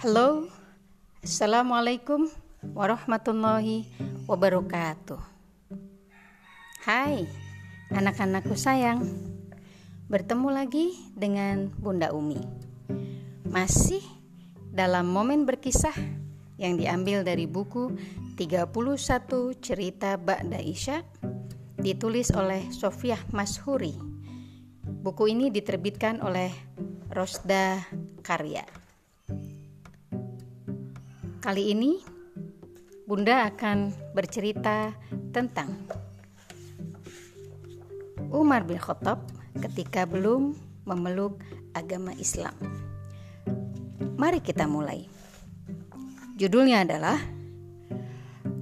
[0.00, 0.48] Halo,
[1.20, 2.24] Assalamualaikum
[2.72, 3.84] warahmatullahi
[4.24, 5.20] wabarakatuh.
[6.88, 7.28] Hai,
[7.92, 9.04] anak-anakku sayang,
[10.08, 12.40] bertemu lagi dengan Bunda Umi.
[13.44, 14.00] Masih
[14.72, 15.92] dalam momen berkisah
[16.56, 17.92] yang diambil dari buku
[18.40, 18.72] 31
[19.60, 21.04] Cerita Ba'da Isya
[21.76, 23.92] ditulis oleh Sofiah Mashuri.
[24.80, 26.48] Buku ini diterbitkan oleh
[27.12, 27.84] Rosda
[28.24, 28.79] Karya.
[31.40, 31.96] Kali ini
[33.08, 34.92] Bunda akan bercerita
[35.32, 35.72] tentang
[38.28, 39.24] Umar bin Khattab
[39.56, 40.52] ketika belum
[40.84, 41.40] memeluk
[41.72, 42.52] agama Islam.
[44.20, 45.08] Mari kita mulai.
[46.36, 47.16] Judulnya adalah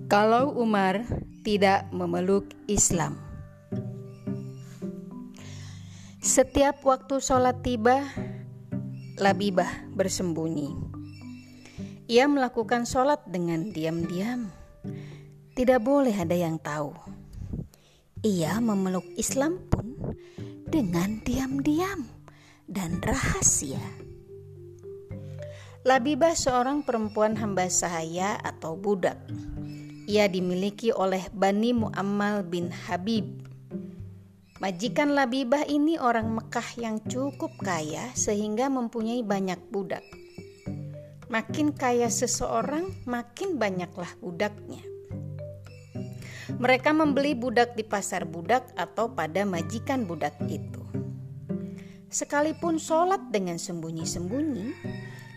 [0.07, 1.03] Kalau Umar
[1.43, 3.19] tidak memeluk Islam.
[6.23, 8.07] Setiap waktu sholat tiba,
[9.19, 10.98] Labibah bersembunyi
[12.09, 14.49] ia melakukan sholat dengan diam-diam.
[15.53, 16.97] Tidak boleh ada yang tahu.
[18.25, 19.93] Ia memeluk Islam pun
[20.65, 22.09] dengan diam-diam
[22.65, 23.85] dan rahasia.
[25.85, 29.21] Labibah seorang perempuan hamba sahaya atau budak.
[30.09, 33.29] Ia dimiliki oleh Bani Muammal bin Habib.
[34.65, 40.03] Majikan Labibah ini orang Mekah yang cukup kaya sehingga mempunyai banyak budak.
[41.29, 44.81] Makin kaya seseorang, makin banyaklah budaknya.
[46.57, 50.81] Mereka membeli budak di pasar budak atau pada majikan budak itu.
[52.09, 54.73] Sekalipun sholat dengan sembunyi-sembunyi,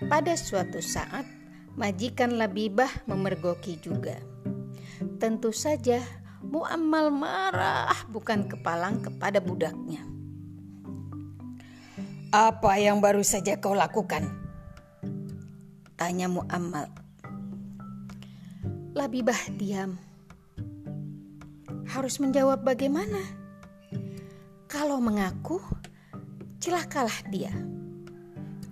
[0.08, 1.28] pada suatu saat
[1.76, 4.16] majikan Labibah memergoki juga.
[5.20, 6.00] Tentu saja
[6.42, 10.04] Muammal marah bukan kepalang kepada budaknya.
[12.34, 14.51] Apa yang baru saja kau lakukan?
[16.02, 16.90] Tanya Muammal.
[18.98, 20.02] Labibah diam.
[21.94, 23.22] Harus menjawab bagaimana?
[24.66, 25.62] Kalau mengaku,
[26.58, 27.54] celakalah dia.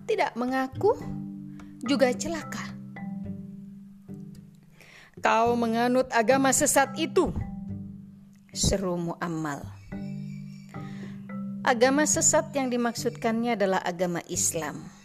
[0.10, 0.98] Tidak mengaku,
[1.86, 2.66] juga celaka.
[5.22, 7.30] Kau menganut agama sesat itu,
[8.58, 9.62] seru Muammal.
[11.62, 14.98] Agama sesat yang dimaksudkannya adalah agama Islam.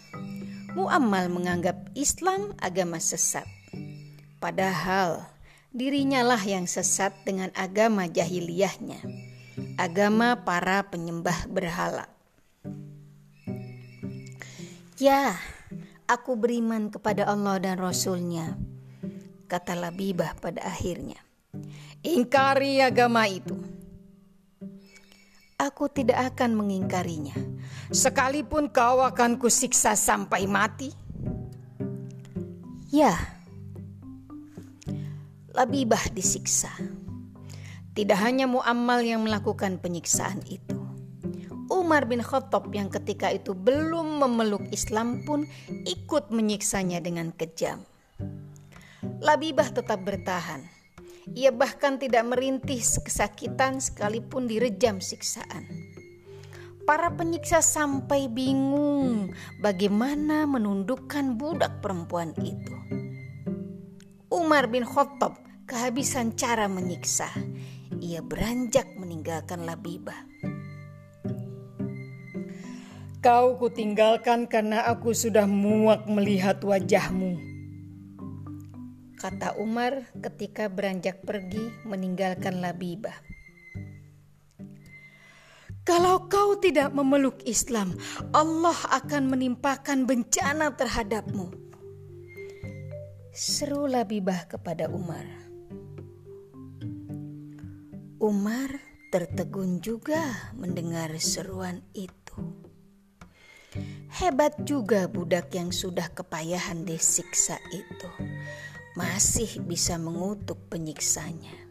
[0.74, 3.46] Muammal menganggap Islam agama sesat.
[4.42, 5.22] Padahal
[5.70, 8.98] dirinya lah yang sesat dengan agama jahiliyahnya,
[9.78, 12.10] agama para penyembah berhala.
[14.98, 15.38] Ya,
[16.10, 18.58] aku beriman kepada Allah dan Rasulnya,
[19.46, 21.22] kata Labibah pada akhirnya.
[22.02, 23.54] Ingkari agama itu.
[25.54, 27.43] Aku tidak akan mengingkarinya
[27.90, 30.92] sekalipun kau akan kusiksa sampai mati?
[32.94, 33.34] Ya,
[35.54, 36.74] Labibah disiksa.
[37.94, 40.74] Tidak hanya Muammal yang melakukan penyiksaan itu.
[41.70, 45.46] Umar bin Khattab yang ketika itu belum memeluk Islam pun
[45.86, 47.86] ikut menyiksanya dengan kejam.
[49.22, 50.66] Labibah tetap bertahan.
[51.38, 55.93] Ia bahkan tidak merintih kesakitan sekalipun direjam siksaan.
[56.84, 59.32] Para penyiksa sampai bingung
[59.64, 62.76] bagaimana menundukkan budak perempuan itu.
[64.28, 67.32] Umar bin Khattab kehabisan cara menyiksa.
[68.04, 70.28] Ia beranjak meninggalkan Labibah.
[73.24, 77.40] Kau kutinggalkan karena aku sudah muak melihat wajahmu.
[79.16, 83.16] Kata Umar ketika beranjak pergi meninggalkan Labibah.
[85.84, 87.92] Kalau kau tidak memeluk Islam,
[88.32, 91.52] Allah akan menimpakan bencana terhadapmu.
[93.36, 95.28] Seru Labibah kepada Umar.
[98.16, 98.72] Umar
[99.12, 102.64] tertegun juga mendengar seruan itu.
[104.08, 108.08] Hebat juga budak yang sudah kepayahan disiksa itu,
[108.96, 111.63] masih bisa mengutuk penyiksanya.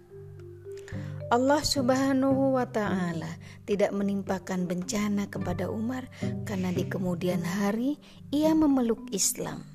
[1.33, 6.05] Allah Subhanahu wa Ta'ala tidak menimpakan bencana kepada Umar
[6.45, 7.97] karena di kemudian hari
[8.29, 9.65] ia memeluk Islam.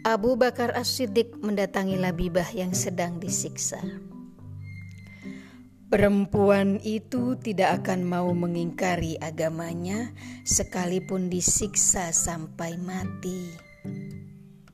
[0.00, 3.84] Abu Bakar As-Siddiq mendatangi Labibah yang sedang disiksa.
[5.92, 10.16] Perempuan itu tidak akan mau mengingkari agamanya
[10.48, 13.44] sekalipun disiksa sampai mati,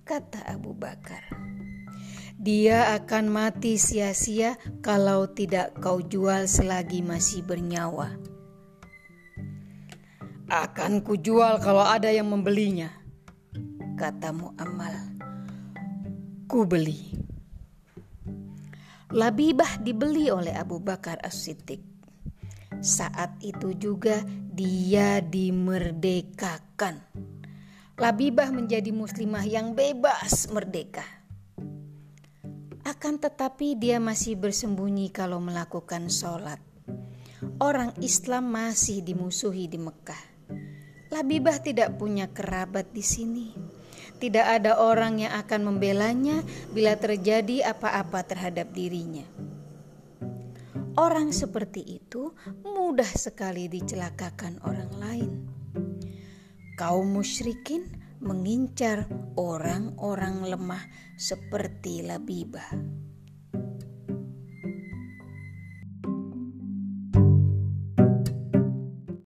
[0.06, 1.26] kata Abu Bakar.
[2.42, 8.18] Dia akan mati sia-sia kalau tidak kau jual selagi masih bernyawa.
[10.50, 12.90] Akan kujual kalau ada yang membelinya,
[13.54, 15.14] berkata Mu'ammal,
[16.50, 17.14] ku beli.
[19.14, 21.78] Labibah dibeli oleh Abu Bakar As-Siddiq.
[22.82, 24.18] Saat itu juga
[24.50, 26.98] dia dimerdekakan.
[28.02, 31.21] Labibah menjadi muslimah yang bebas merdeka.
[32.92, 36.60] Akan tetapi dia masih bersembunyi kalau melakukan sholat.
[37.56, 40.20] Orang Islam masih dimusuhi di Mekah.
[41.08, 43.48] Labibah tidak punya kerabat di sini
[44.22, 49.26] tidak ada orang yang akan membelanya bila terjadi apa-apa terhadap dirinya.
[50.94, 52.30] Orang seperti itu
[52.62, 55.32] mudah sekali dicelakakan orang lain.
[56.78, 57.90] Kaum musyrikin
[58.22, 60.86] mengincar orang-orang lemah
[61.18, 62.70] seperti Labibah.